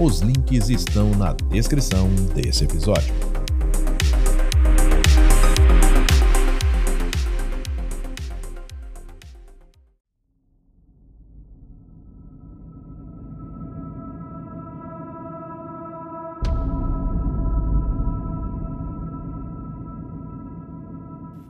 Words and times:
Os 0.00 0.20
links 0.20 0.68
estão 0.70 1.10
na 1.10 1.32
descrição 1.32 2.08
desse 2.32 2.62
episódio. 2.62 3.12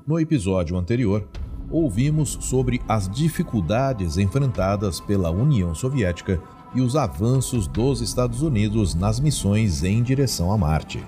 No 0.06 0.18
episódio 0.18 0.78
anterior, 0.78 1.28
ouvimos 1.70 2.38
sobre 2.40 2.80
as 2.88 3.10
dificuldades 3.10 4.16
enfrentadas 4.16 5.00
pela 5.00 5.30
União 5.30 5.74
Soviética 5.74 6.40
e 6.74 6.80
os 6.80 6.96
avanços 6.96 7.66
dos 7.66 8.00
Estados 8.00 8.42
Unidos 8.42 8.94
nas 8.94 9.18
missões 9.18 9.82
em 9.82 10.02
direção 10.02 10.52
a 10.52 10.58
Marte. 10.58 11.02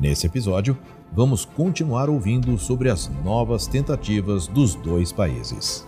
Nesse 0.00 0.26
episódio, 0.26 0.76
vamos 1.12 1.44
continuar 1.44 2.08
ouvindo 2.08 2.56
sobre 2.58 2.90
as 2.90 3.08
novas 3.24 3.66
tentativas 3.66 4.46
dos 4.46 4.74
dois 4.74 5.12
países. 5.12 5.86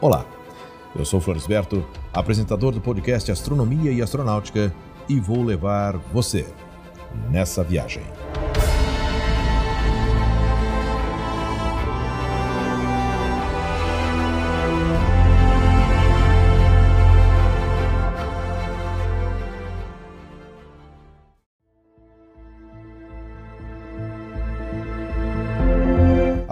Olá, 0.00 0.24
eu 0.96 1.04
sou 1.04 1.20
Floresberto, 1.20 1.84
apresentador 2.12 2.72
do 2.72 2.80
podcast 2.80 3.30
Astronomia 3.30 3.92
e 3.92 4.02
Astronáutica, 4.02 4.74
e 5.08 5.18
vou 5.18 5.42
levar 5.42 5.96
você 6.12 6.46
nessa 7.30 7.64
viagem. 7.64 8.02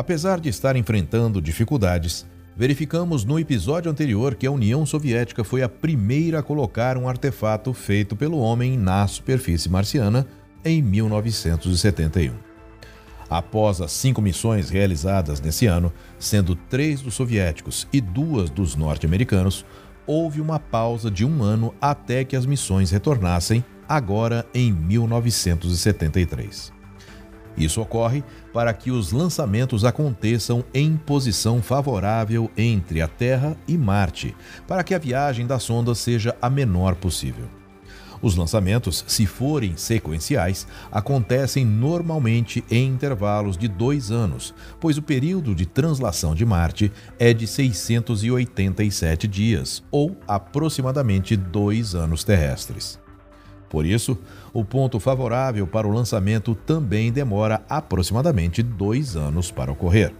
Apesar 0.07 0.39
de 0.39 0.49
estar 0.49 0.77
enfrentando 0.77 1.43
dificuldades, 1.43 2.25
verificamos 2.57 3.25
no 3.25 3.41
episódio 3.41 3.91
anterior 3.91 4.37
que 4.37 4.47
a 4.47 4.53
União 4.53 4.87
Soviética 4.87 5.43
foi 5.43 5.65
a 5.65 5.69
primeira 5.69 6.39
a 6.39 6.45
colocar 6.45 6.97
um 6.97 7.09
artefato 7.09 7.75
feito 7.75 8.15
pelo 8.15 8.39
homem 8.39 8.79
na 8.79 9.05
superfície 9.09 9.69
marciana 9.69 10.25
em 10.65 10.81
1971. 10.81 12.35
Após 13.29 13.81
as 13.81 13.91
cinco 13.91 14.23
missões 14.23 14.71
realizadas 14.71 15.41
nesse 15.41 15.67
ano, 15.67 15.93
sendo 16.21 16.55
três 16.55 17.01
dos 17.01 17.15
soviéticos 17.15 17.89
e 17.93 18.01
duas 18.01 18.49
dos 18.49 18.77
norte-americanos, 18.77 19.65
houve 20.07 20.41
uma 20.41 20.61
pausa 20.61 21.11
de 21.11 21.25
um 21.25 21.43
ano 21.43 21.75
até 21.81 22.23
que 22.23 22.37
as 22.37 22.47
missões 22.47 22.93
retornassem, 22.93 23.65
agora 23.89 24.47
em 24.55 24.73
1973. 24.73 26.76
Isso 27.57 27.81
ocorre 27.81 28.23
para 28.53 28.73
que 28.73 28.91
os 28.91 29.13
lançamentos 29.13 29.85
aconteçam 29.85 30.65
em 30.75 30.97
posição 30.97 31.63
favorável 31.63 32.51
entre 32.57 33.01
a 33.01 33.09
Terra 33.09 33.57
e 33.67 33.79
Marte, 33.79 34.37
para 34.67 34.85
que 34.85 34.95
a 34.95 34.99
viagem 34.99 35.47
da 35.47 35.59
sonda 35.59 35.95
seja 35.95 36.37
a 36.41 36.51
menor 36.51 36.95
possível. 36.95 37.47
Os 38.23 38.35
lançamentos, 38.35 39.05
se 39.07 39.27
forem 39.27 39.77
sequenciais, 39.77 40.67
acontecem 40.91 41.65
normalmente 41.65 42.65
em 42.71 42.89
intervalos 42.89 43.57
de 43.57 43.69
dois 43.69 44.11
anos, 44.11 44.55
pois 44.81 44.97
o 44.97 45.03
período 45.03 45.55
de 45.55 45.67
translação 45.67 46.35
de 46.35 46.45
Marte 46.45 46.91
é 47.19 47.33
de 47.33 47.47
687 47.47 49.29
dias, 49.29 49.83
ou 49.91 50.17
aproximadamente 50.27 51.37
dois 51.37 51.95
anos 51.95 52.25
terrestres. 52.25 53.06
Por 53.69 53.85
isso, 53.85 54.17
o 54.53 54.65
ponto 54.65 55.01
favorável 55.01 55.67
para 55.67 55.87
o 55.87 55.93
lançamento 55.93 56.55
também 56.55 57.11
demora 57.11 57.63
aproximadamente 57.69 58.63
dois 58.63 59.17
anos 59.17 59.51
para 59.51 59.73
ocorrer. 59.73 60.13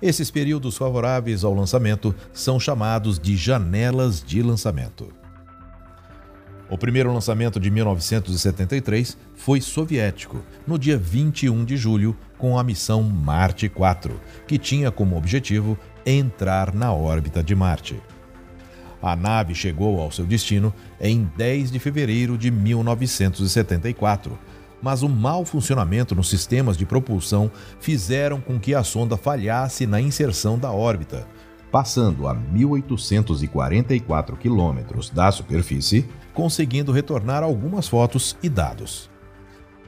Esses 0.00 0.30
períodos 0.30 0.76
favoráveis 0.76 1.42
ao 1.42 1.54
lançamento 1.54 2.14
são 2.32 2.60
chamados 2.60 3.18
de 3.18 3.36
janelas 3.36 4.22
de 4.22 4.42
lançamento. 4.42 5.12
O 6.70 6.76
primeiro 6.76 7.12
lançamento 7.12 7.58
de 7.58 7.70
1973 7.70 9.16
foi 9.34 9.60
soviético, 9.60 10.44
no 10.66 10.78
dia 10.78 10.98
21 10.98 11.64
de 11.64 11.76
julho, 11.76 12.14
com 12.36 12.58
a 12.58 12.62
missão 12.62 13.02
Marte 13.02 13.68
4, 13.68 14.20
que 14.46 14.58
tinha 14.58 14.90
como 14.90 15.16
objetivo 15.16 15.78
entrar 16.04 16.74
na 16.74 16.92
órbita 16.92 17.42
de 17.42 17.54
Marte. 17.54 18.00
A 19.00 19.14
nave 19.14 19.54
chegou 19.54 20.00
ao 20.00 20.10
seu 20.10 20.26
destino 20.26 20.74
em 21.00 21.30
10 21.36 21.70
de 21.70 21.78
fevereiro 21.78 22.36
de 22.36 22.50
1974, 22.50 24.36
mas 24.82 25.02
o 25.02 25.08
mau 25.08 25.44
funcionamento 25.44 26.14
nos 26.14 26.28
sistemas 26.28 26.76
de 26.76 26.84
propulsão 26.84 27.50
fizeram 27.80 28.40
com 28.40 28.58
que 28.58 28.74
a 28.74 28.82
sonda 28.82 29.16
falhasse 29.16 29.86
na 29.86 30.00
inserção 30.00 30.58
da 30.58 30.72
órbita, 30.72 31.26
passando 31.70 32.26
a 32.26 32.34
1.844 32.34 34.36
quilômetros 34.36 35.10
da 35.10 35.30
superfície, 35.30 36.08
conseguindo 36.34 36.92
retornar 36.92 37.42
algumas 37.42 37.86
fotos 37.86 38.36
e 38.42 38.48
dados. 38.48 39.10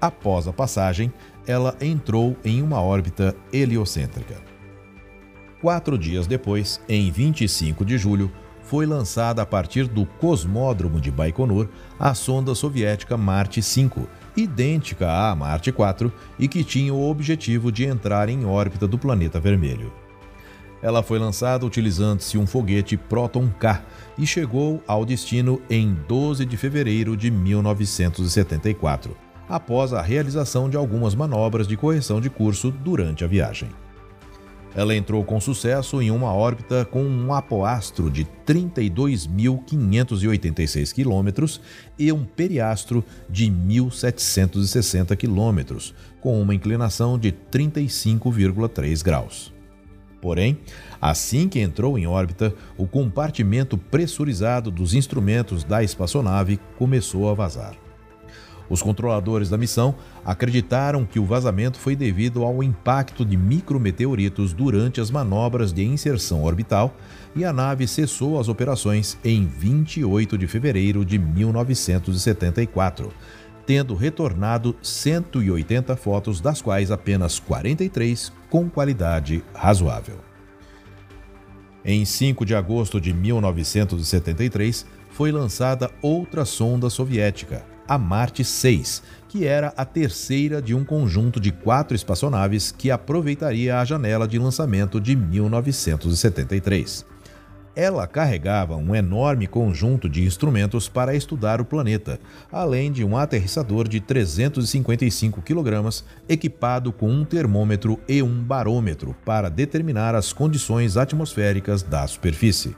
Após 0.01 0.47
a 0.47 0.53
passagem, 0.53 1.13
ela 1.47 1.77
entrou 1.81 2.37
em 2.45 2.63
uma 2.63 2.81
órbita 2.81 3.35
heliocêntrica. 3.53 4.37
Quatro 5.61 5.99
dias 5.99 6.27
depois, 6.27 6.81
em 6.89 7.11
25 7.11 7.85
de 7.85 7.99
julho, 7.99 8.31
foi 8.71 8.87
lançada 8.87 9.43
a 9.43 9.47
partir 9.47 9.89
do 9.89 10.07
cosmódromo 10.07 11.01
de 11.01 11.11
Baikonur 11.11 11.67
a 11.99 12.15
sonda 12.15 12.55
soviética 12.55 13.17
Marte 13.17 13.61
5, 13.61 14.07
idêntica 14.37 15.11
à 15.11 15.35
Marte 15.35 15.73
4 15.73 16.13
e 16.39 16.47
que 16.47 16.63
tinha 16.63 16.95
o 16.95 17.11
objetivo 17.11 17.73
de 17.73 17.85
entrar 17.85 18.29
em 18.29 18.45
órbita 18.45 18.87
do 18.87 18.97
planeta 18.97 19.41
vermelho. 19.41 19.93
Ela 20.81 21.03
foi 21.03 21.19
lançada 21.19 21.67
utilizando-se 21.67 22.39
um 22.39 22.47
foguete 22.47 22.97
Proton 22.97 23.51
K 23.59 23.83
e 24.17 24.25
chegou 24.25 24.81
ao 24.87 25.05
destino 25.05 25.61
em 25.69 25.93
12 26.07 26.45
de 26.45 26.57
fevereiro 26.57 27.17
de 27.17 27.29
1974, 27.29 29.17
após 29.49 29.93
a 29.93 30.01
realização 30.01 30.71
de 30.71 30.77
algumas 30.77 31.17
manobras 31.17 31.67
de 31.67 31.77
correção 31.77 32.21
de 32.21 32.31
curso 32.31 32.71
durante 32.71 33.25
a 33.25 33.27
viagem. 33.27 33.69
Ela 34.75 34.95
entrou 34.95 35.25
com 35.25 35.41
sucesso 35.41 36.01
em 36.01 36.11
uma 36.11 36.33
órbita 36.33 36.85
com 36.85 37.03
um 37.03 37.35
apoastro 37.35 38.11
de 38.11 38.25
32.586 38.47 40.93
quilômetros 40.93 41.61
e 41.99 42.13
um 42.13 42.25
periastro 42.25 43.05
de 43.29 43.51
1.760 43.51 45.17
quilômetros, 45.17 45.93
com 46.21 46.41
uma 46.41 46.55
inclinação 46.55 47.19
de 47.19 47.33
35,3 47.33 49.03
graus. 49.03 49.53
Porém, 50.21 50.59
assim 51.01 51.49
que 51.49 51.59
entrou 51.61 51.99
em 51.99 52.07
órbita, 52.07 52.55
o 52.77 52.87
compartimento 52.87 53.79
pressurizado 53.79 54.71
dos 54.71 54.95
instrumentos 54.95 55.65
da 55.65 55.83
espaçonave 55.83 56.61
começou 56.77 57.29
a 57.31 57.35
vazar. 57.35 57.90
Os 58.71 58.81
controladores 58.81 59.51
da 59.51 59.59
missão 59.59 59.97
acreditaram 60.25 61.05
que 61.05 61.19
o 61.19 61.27
vazamento 61.27 61.77
foi 61.77 61.97
devido 61.97 62.45
ao 62.45 62.63
impacto 62.63 63.25
de 63.25 63.37
micrometeoritos 63.37 64.53
durante 64.53 65.01
as 65.01 65.11
manobras 65.11 65.73
de 65.73 65.85
inserção 65.85 66.45
orbital 66.45 66.95
e 67.35 67.45
a 67.45 67.53
nave 67.53 67.89
cessou 67.89 68.39
as 68.39 68.49
operações 68.49 69.19
em 69.25 69.45
28 69.45 70.39
de 70.39 70.47
fevereiro 70.47 71.05
de 71.05 71.19
1974, 71.19 73.13
tendo 73.67 73.97
retornado 73.97 74.77
180 74.81 75.97
fotos, 75.97 76.41
das 76.41 76.63
quais 76.63 76.93
apenas 76.93 77.41
43 77.41 78.33
com 78.49 78.71
qualidade 78.71 79.43
razoável. 79.53 80.19
Em 81.85 82.05
5 82.05 82.45
de 82.45 82.55
agosto 82.55 83.01
de 83.01 83.13
1973, 83.13 84.87
foi 85.11 85.33
lançada 85.33 85.91
outra 86.01 86.45
sonda 86.45 86.89
soviética, 86.89 87.65
a 87.91 87.99
Marte 87.99 88.45
6, 88.45 89.03
que 89.29 89.45
era 89.45 89.75
a 89.77 89.85
terceira 89.85 90.63
de 90.63 90.77
um 90.77 90.85
conjunto 90.85 91.41
de 91.41 91.51
quatro 91.51 91.97
espaçonaves 91.97 92.71
que 92.71 92.89
aproveitaria 92.89 93.81
a 93.81 93.85
janela 93.85 94.29
de 94.29 94.39
lançamento 94.39 95.01
de 95.01 95.17
1973. 95.17 97.05
Ela 97.75 98.07
carregava 98.07 98.77
um 98.77 98.95
enorme 98.95 99.49
conjunto 99.49 100.09
de 100.09 100.25
instrumentos 100.25 100.89
para 100.89 101.17
estudar 101.17 101.61
o 101.61 101.65
planeta, 101.65 102.21
além 102.53 102.93
de 102.93 103.05
um 103.05 103.17
aterrissador 103.17 103.89
de 103.89 103.99
355 103.99 105.43
kg 105.43 106.05
equipado 106.29 106.93
com 106.93 107.11
um 107.11 107.25
termômetro 107.25 107.99
e 108.09 108.23
um 108.23 108.41
barômetro 108.41 109.17
para 109.25 109.49
determinar 109.49 110.15
as 110.15 110.33
condições 110.33 110.97
atmosféricas 110.97 111.83
da 111.83 112.07
superfície. 112.07 112.77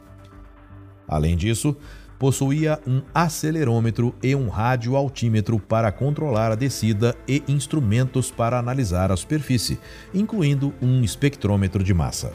Além 1.07 1.37
disso, 1.37 1.77
possuía 2.23 2.79
um 2.87 3.03
acelerômetro 3.13 4.15
e 4.23 4.33
um 4.33 4.49
radioaltímetro 4.49 5.59
para 5.59 5.91
controlar 5.91 6.53
a 6.53 6.55
descida 6.55 7.17
e 7.27 7.43
instrumentos 7.49 8.31
para 8.31 8.61
analisar 8.61 9.11
a 9.11 9.17
superfície, 9.17 9.77
incluindo 10.15 10.73
um 10.81 11.03
espectrômetro 11.03 11.83
de 11.83 11.93
massa. 11.93 12.33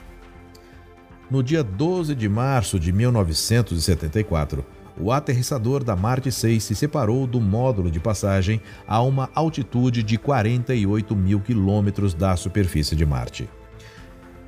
No 1.31 1.41
dia 1.41 1.63
12 1.63 2.15
de 2.15 2.27
março 2.27 2.77
de 2.77 2.91
1974, 2.91 4.65
o 4.99 5.09
aterrissador 5.09 5.85
da 5.85 5.95
Marte 5.95 6.33
6 6.33 6.61
se 6.61 6.75
separou 6.75 7.25
do 7.25 7.39
módulo 7.39 7.89
de 7.89 8.01
passagem 8.01 8.59
a 8.85 9.01
uma 9.01 9.29
altitude 9.33 10.03
de 10.03 10.17
48 10.17 11.15
mil 11.15 11.39
quilômetros 11.39 12.13
da 12.13 12.35
superfície 12.35 12.93
de 12.93 13.05
Marte. 13.05 13.47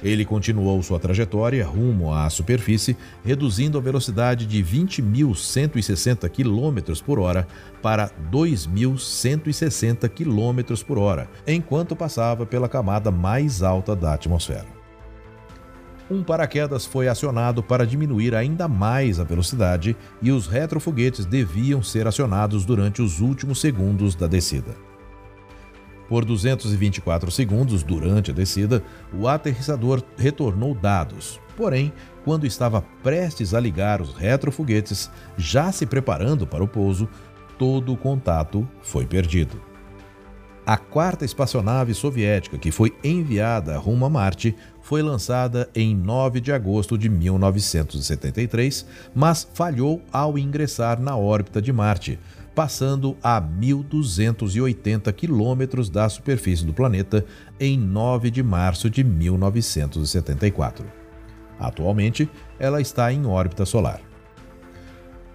Ele 0.01 0.23
continuou 0.23 0.81
sua 0.81 0.99
trajetória 0.99 1.65
rumo 1.65 2.13
à 2.13 2.29
superfície, 2.29 2.95
reduzindo 3.23 3.77
a 3.77 3.81
velocidade 3.81 4.45
de 4.45 4.63
20.160 4.63 6.29
km 6.29 7.03
por 7.03 7.19
hora 7.19 7.47
para 7.81 8.09
2.160 8.31 10.09
km 10.09 10.83
por 10.85 10.97
hora, 10.97 11.29
enquanto 11.45 11.95
passava 11.95 12.45
pela 12.45 12.69
camada 12.69 13.11
mais 13.11 13.61
alta 13.61 13.95
da 13.95 14.13
atmosfera 14.13 14.79
um 16.09 16.23
paraquedas 16.23 16.85
foi 16.85 17.07
acionado 17.07 17.61
para 17.61 17.85
diminuir 17.85 18.33
ainda 18.33 18.67
mais 18.67 19.19
a 19.19 19.23
velocidade 19.23 19.95
e 20.21 20.31
os 20.31 20.47
retrofoguetes 20.47 21.25
deviam 21.25 21.83
ser 21.83 22.07
acionados 22.07 22.65
durante 22.65 23.01
os 23.01 23.19
últimos 23.19 23.61
segundos 23.61 24.15
da 24.15 24.25
descida. 24.25 24.88
Por 26.09 26.25
224 26.25 27.29
segundos 27.29 27.83
durante 27.83 28.31
a 28.31 28.33
descida, 28.33 28.83
o 29.13 29.27
aterrissador 29.27 30.03
retornou 30.17 30.73
dados. 30.73 31.39
Porém, 31.55 31.93
quando 32.25 32.47
estava 32.47 32.81
prestes 33.03 33.53
a 33.53 33.59
ligar 33.59 34.01
os 34.01 34.15
retrofoguetes, 34.15 35.11
já 35.37 35.71
se 35.71 35.85
preparando 35.85 36.47
para 36.47 36.63
o 36.63 36.67
pouso, 36.67 37.07
todo 37.59 37.93
o 37.93 37.97
contato 37.97 38.67
foi 38.81 39.05
perdido. 39.05 39.61
A 40.65 40.77
quarta 40.77 41.25
espaçonave 41.25 41.93
soviética 41.93 42.57
que 42.57 42.71
foi 42.71 42.95
enviada 43.03 43.77
rumo 43.77 44.05
a 44.05 44.09
Marte 44.09 44.55
foi 44.81 45.01
lançada 45.01 45.69
em 45.73 45.95
9 45.95 46.39
de 46.39 46.51
agosto 46.51 46.97
de 46.97 47.09
1973, 47.09 48.85
mas 49.15 49.47
falhou 49.53 50.01
ao 50.11 50.37
ingressar 50.37 50.99
na 51.01 51.17
órbita 51.17 51.61
de 51.61 51.73
Marte, 51.73 52.19
passando 52.59 53.15
a 53.23 53.41
1.280 53.41 55.13
quilômetros 55.13 55.89
da 55.89 56.09
superfície 56.09 56.65
do 56.65 56.73
planeta 56.73 57.25
em 57.57 57.79
9 57.79 58.29
de 58.29 58.43
março 58.43 58.89
de 58.89 59.01
1974. 59.01 60.85
Atualmente, 61.57 62.29
ela 62.59 62.81
está 62.81 63.13
em 63.13 63.25
órbita 63.25 63.65
solar. 63.65 64.01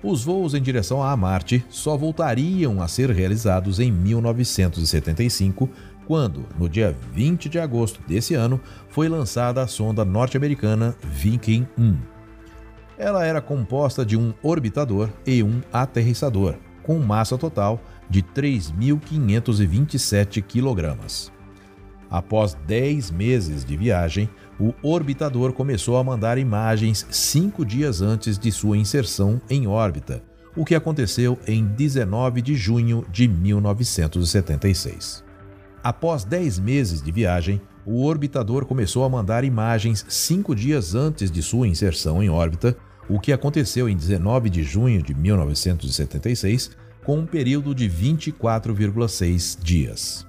Os 0.03 0.23
voos 0.23 0.53
em 0.53 0.61
direção 0.61 1.03
a 1.03 1.17
Marte 1.17 1.65
só 1.71 1.97
voltariam 1.97 2.83
a 2.83 2.89
ser 2.89 3.09
realizados 3.09 3.81
em 3.81 3.91
1975, 3.91 5.71
quando, 6.07 6.45
no 6.59 6.69
dia 6.69 6.95
20 7.11 7.49
de 7.49 7.59
agosto 7.59 8.03
desse 8.07 8.35
ano, 8.35 8.61
foi 8.91 9.09
lançada 9.09 9.63
a 9.63 9.67
sonda 9.67 10.05
norte-americana 10.05 10.95
Viking 11.03 11.67
1. 11.79 11.97
Ela 12.99 13.25
era 13.25 13.41
composta 13.41 14.05
de 14.05 14.15
um 14.15 14.35
orbitador 14.43 15.09
e 15.27 15.43
um 15.43 15.63
aterrissador, 15.73 16.57
com 16.85 17.01
massa 17.01 17.37
total 17.37 17.81
de 18.09 18.23
3.527 18.23 20.41
kg. 20.43 20.97
Após 22.09 22.55
10 22.67 23.11
meses 23.11 23.65
de 23.65 23.77
viagem, 23.77 24.31
o 24.59 24.73
orbitador 24.83 25.53
começou 25.53 25.97
a 25.97 26.05
mandar 26.05 26.39
imagens 26.39 27.07
cinco 27.11 27.65
dias 27.65 28.01
antes 28.01 28.39
de 28.39 28.53
sua 28.53 28.77
inserção 28.77 29.41
em 29.51 29.67
órbita, 29.67 30.23
o 30.55 30.65
que 30.65 30.77
aconteceu 30.77 31.37
em 31.45 31.65
19 31.65 32.41
de 32.41 32.55
junho 32.55 33.05
de 33.11 33.27
1976. 33.27 35.25
Após 35.83 36.23
10 36.25 36.61
meses 36.61 37.03
de 37.03 37.11
viagem, 37.11 37.61
o 37.85 38.05
orbitador 38.05 38.65
começou 38.65 39.05
a 39.05 39.09
mandar 39.09 39.45
imagens 39.45 40.07
cinco 40.09 40.55
dias 40.55 40.95
antes 40.95 41.31
de 41.31 41.43
sua 41.43 41.67
inserção 41.67 42.23
em 42.23 42.31
órbita, 42.31 42.77
o 43.09 43.21
que 43.21 43.33
aconteceu 43.33 43.89
em 43.89 43.97
19 43.97 44.51
de 44.51 44.63
junho 44.63 45.03
de 45.03 45.15
1976, 45.15 46.71
com 47.05 47.19
um 47.19 47.27
período 47.27 47.75
de 47.75 47.89
24,6 47.89 49.59
dias. 49.63 50.27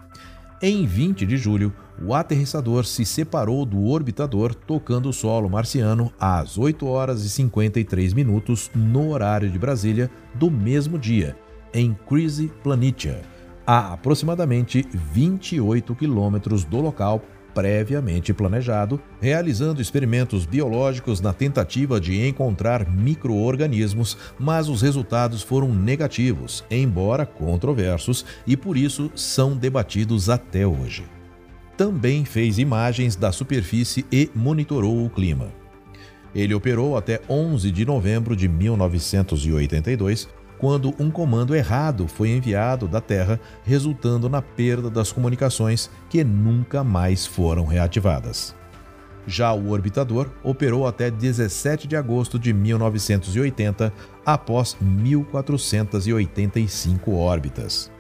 Em 0.62 0.86
20 0.86 1.26
de 1.26 1.38
julho, 1.38 1.74
o 2.02 2.14
aterrissador 2.14 2.86
se 2.86 3.06
separou 3.06 3.66
do 3.66 3.86
orbitador 3.86 4.54
tocando 4.54 5.10
o 5.10 5.14
solo 5.14 5.50
marciano 5.50 6.12
às 6.20 6.58
8 6.58 6.86
horas 6.86 7.24
e 7.24 7.30
53 7.30 8.14
minutos 8.14 8.70
no 8.74 9.12
horário 9.12 9.50
de 9.50 9.60
Brasília 9.60 10.10
do 10.34 10.50
mesmo 10.50 10.98
dia, 10.98 11.38
em 11.74 11.96
Crazy 12.08 12.52
Planitia, 12.64 13.22
a 13.66 13.94
aproximadamente 13.94 14.86
28 14.92 15.96
quilômetros 15.96 16.64
do 16.64 16.82
local 16.82 17.22
previamente 17.56 18.34
planejado, 18.34 19.02
realizando 19.22 19.82
experimentos 19.82 20.46
biológicos 20.46 21.22
na 21.22 21.32
tentativa 21.32 22.02
de 22.02 22.28
encontrar 22.28 22.88
microorganismos, 22.92 24.18
mas 24.38 24.68
os 24.68 24.82
resultados 24.82 25.42
foram 25.42 25.74
negativos, 25.74 26.66
embora 26.70 27.26
controversos, 27.26 28.26
e 28.46 28.58
por 28.58 28.76
isso 28.76 29.10
são 29.16 29.56
debatidos 29.56 30.30
até 30.30 30.68
hoje. 30.68 31.06
Também 31.78 32.26
fez 32.26 32.60
imagens 32.60 33.16
da 33.16 33.32
superfície 33.32 34.06
e 34.12 34.30
monitorou 34.36 35.06
o 35.06 35.10
clima. 35.10 35.48
Ele 36.34 36.54
operou 36.54 36.98
até 36.98 37.22
11 37.30 37.72
de 37.72 37.86
novembro 37.86 38.36
de 38.36 38.50
1982 38.50 40.28
quando 40.58 40.94
um 41.00 41.12
comando 41.12 41.56
errado 41.56 42.08
foi 42.08 42.30
enviado 42.30 42.88
da 42.88 43.02
Terra, 43.02 43.40
resultando 43.64 44.30
na 44.30 44.42
perda 44.42 44.90
das 44.90 45.12
comunicações 45.12 45.90
que 46.10 46.24
nunca 46.24 46.84
mais 46.84 47.26
foram 47.26 47.66
reativadas. 47.66 48.56
Já 49.28 49.52
o 49.54 49.72
orbitador 49.72 50.30
operou 50.44 50.88
até 50.88 51.10
17 51.10 51.88
de 51.88 51.96
agosto 51.96 52.38
de 52.38 52.54
1980, 52.54 53.92
após 54.24 54.78
1485 54.80 57.16
órbitas. 57.16 57.92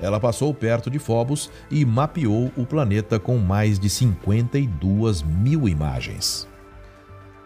Ela 0.00 0.18
passou 0.20 0.54
perto 0.54 0.88
de 0.90 0.98
Phobos 0.98 1.50
e 1.70 1.84
mapeou 1.84 2.50
o 2.56 2.64
planeta 2.64 3.18
com 3.18 3.36
mais 3.38 3.78
de 3.78 3.90
52 3.90 5.22
mil 5.22 5.68
imagens. 5.68 6.48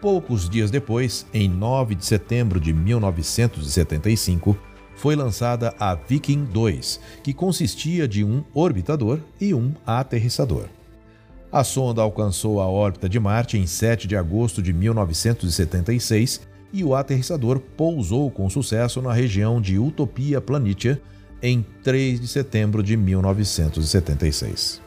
Poucos 0.03 0.49
dias 0.49 0.69
depois, 0.69 1.25
em 1.33 1.47
9 1.47 1.95
de 1.95 2.05
setembro 2.05 2.59
de 2.59 2.73
1975, 2.73 4.57
foi 4.97 5.15
lançada 5.15 5.73
a 5.79 5.95
Viking 5.95 6.43
2, 6.43 6.99
que 7.23 7.33
consistia 7.33 8.05
de 8.05 8.21
um 8.21 8.43
orbitador 8.53 9.21
e 9.39 9.53
um 9.53 9.71
aterrissador. 9.87 10.65
A 11.49 11.63
sonda 11.63 12.01
alcançou 12.01 12.59
a 12.59 12.67
órbita 12.67 13.07
de 13.07 13.17
Marte 13.17 13.57
em 13.57 13.65
7 13.65 14.05
de 14.05 14.17
agosto 14.17 14.61
de 14.61 14.73
1976 14.73 16.41
e 16.73 16.83
o 16.83 16.93
aterrissador 16.93 17.61
pousou 17.61 18.29
com 18.29 18.49
sucesso 18.49 19.01
na 19.01 19.13
região 19.13 19.61
de 19.61 19.79
Utopia 19.79 20.41
Planitia 20.41 21.01
em 21.41 21.65
3 21.81 22.19
de 22.19 22.27
setembro 22.27 22.83
de 22.83 22.97
1976. 22.97 24.82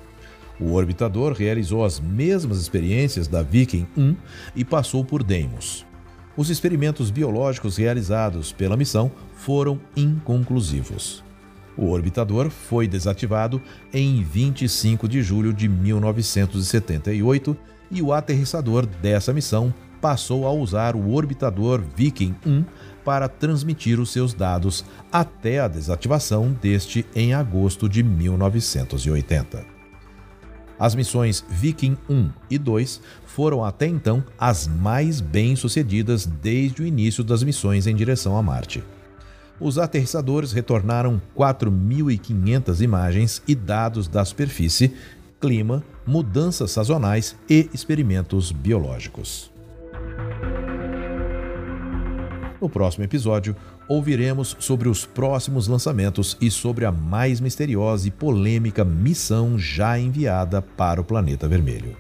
O 0.59 0.73
orbitador 0.73 1.33
realizou 1.33 1.85
as 1.85 2.01
mesmas 2.01 2.59
experiências 2.59 3.29
da 3.29 3.43
Viking 3.43 3.87
1 3.97 4.17
e 4.55 4.65
passou 4.65 5.05
por 5.05 5.23
Deimos. 5.23 5.85
Os 6.37 6.51
experimentos 6.51 7.11
biológicos 7.11 7.77
realizados 7.77 8.53
pela 8.53 8.77
missão 8.77 9.11
foram 9.35 9.81
inconclusivos. 9.97 11.25
O 11.77 11.91
orbitador 11.91 12.49
foi 12.51 12.89
desativado 12.89 13.61
em 13.93 14.23
25 14.23 15.07
de 15.07 15.23
julho 15.23 15.53
de 15.53 15.69
1978 15.69 17.57
e 17.91 18.01
o 18.01 18.13
aterrissador 18.13 18.87
dessa 18.87 19.33
missão 19.33 19.73
passou 20.01 20.47
a 20.47 20.53
usar 20.53 20.97
o 20.97 21.13
orbitador 21.13 21.83
Viking 21.95 22.35
1 22.47 22.65
para 23.05 23.29
transmitir 23.29 24.01
os 24.01 24.11
seus 24.11 24.33
dados 24.33 24.85
até 25.13 25.61
a 25.61 25.69
desativação 25.69 26.57
deste 26.61 27.07
em 27.15 27.35
agosto 27.35 27.89
de 27.89 28.03
1980. 28.03 29.76
As 30.79 30.95
missões 30.95 31.45
Viking 31.49 31.97
1 32.09 32.31
e 32.51 32.59
2 32.59 33.01
foram 33.25 33.65
até 33.65 33.87
então 33.87 34.23
as 34.39 34.67
mais 34.67 35.21
bem-sucedidas 35.21 36.27
desde 36.27 36.83
o 36.83 36.87
início 36.87 37.25
das 37.25 37.43
missões 37.43 37.87
em 37.87 37.95
direção 37.95 38.37
a 38.37 38.43
Marte. 38.43 38.83
Os 39.59 39.79
aterrissadores 39.79 40.53
retornaram 40.53 41.21
4.500 41.35 42.81
imagens 42.83 43.43
e 43.49 43.55
dados 43.55 44.07
da 44.07 44.23
superfície, 44.25 44.93
clima, 45.41 45.83
mudanças 46.07 46.71
sazonais 46.71 47.35
e 47.49 47.71
experimentos 47.73 48.53
biológicos. 48.53 49.56
No 52.61 52.69
próximo 52.69 53.05
episódio, 53.05 53.55
ouviremos 53.89 54.57
sobre 54.59 54.89
os 54.89 55.05
próximos 55.05 55.69
lançamentos 55.69 56.37
e 56.41 56.51
sobre 56.51 56.85
a 56.85 56.93
mais 56.93 57.41
misteriosa 57.41 58.09
e 58.09 58.11
polêmica 58.11 58.85
missão 58.85 59.59
já 59.59 59.99
enviada 59.99 60.63
para 60.63 61.01
o 61.01 61.05
planeta 61.05 61.47
vermelho. 61.47 61.97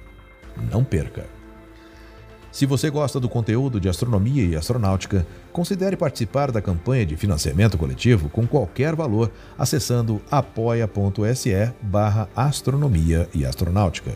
Não 0.71 0.83
perca! 0.83 1.27
Se 2.51 2.65
você 2.65 2.89
gosta 2.89 3.21
do 3.21 3.29
conteúdo 3.29 3.79
de 3.79 3.87
astronomia 3.87 4.43
e 4.43 4.57
astronáutica, 4.57 5.27
considere 5.53 5.95
participar 5.95 6.51
da 6.51 6.63
campanha 6.63 7.05
de 7.05 7.15
financiamento 7.15 7.77
coletivo 7.77 8.31
com 8.31 8.47
qualquer 8.47 8.97
valor 8.97 9.31
acessando 9.59 10.23
apoia.se 10.31 11.75
barra 11.83 12.31
astronomia 12.35 13.29
e 13.35 13.45
astronáutica. 13.45 14.13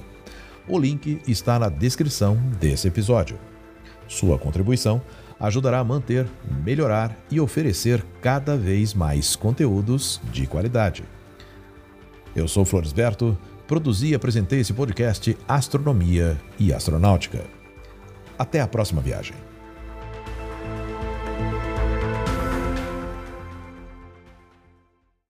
O 0.66 0.78
link 0.78 1.20
está 1.28 1.58
na 1.58 1.68
descrição 1.68 2.36
desse 2.58 2.88
episódio. 2.88 3.49
Sua 4.10 4.36
contribuição 4.36 5.00
ajudará 5.38 5.78
a 5.78 5.84
manter, 5.84 6.26
melhorar 6.64 7.16
e 7.30 7.40
oferecer 7.40 8.04
cada 8.20 8.56
vez 8.56 8.92
mais 8.92 9.36
conteúdos 9.36 10.20
de 10.32 10.48
qualidade. 10.48 11.04
Eu 12.34 12.48
sou 12.48 12.64
Floresberto, 12.64 13.38
produzi 13.68 14.08
e 14.08 14.14
apresentei 14.16 14.58
esse 14.58 14.72
podcast 14.72 15.38
Astronomia 15.46 16.36
e 16.58 16.72
Astronáutica. 16.72 17.44
Até 18.36 18.60
a 18.60 18.66
próxima 18.66 19.00
viagem. 19.00 19.49